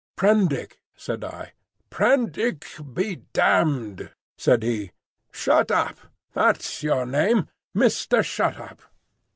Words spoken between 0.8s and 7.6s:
said I. "Prendick be damned!" said he. "Shut up,—that's your name.